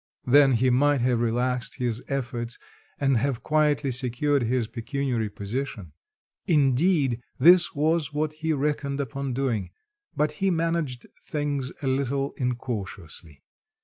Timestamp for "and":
2.99-3.17